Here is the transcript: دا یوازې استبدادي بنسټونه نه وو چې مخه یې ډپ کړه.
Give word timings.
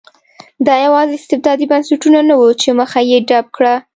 دا 0.65 0.75
یوازې 0.85 1.13
استبدادي 1.17 1.65
بنسټونه 1.71 2.19
نه 2.29 2.35
وو 2.39 2.49
چې 2.61 2.69
مخه 2.79 2.99
یې 3.09 3.17
ډپ 3.29 3.45
کړه. 3.55 3.73